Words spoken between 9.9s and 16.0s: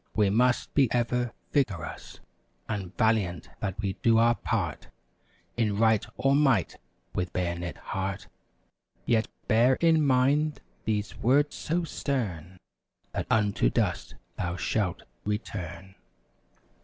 mind these words, so stern— "That unto dust thou shalt return!